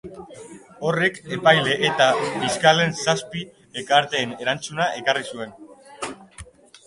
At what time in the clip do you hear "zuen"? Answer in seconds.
5.35-5.53